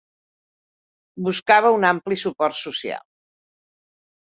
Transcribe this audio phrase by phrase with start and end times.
[1.27, 3.07] Buscava un ampli suport social.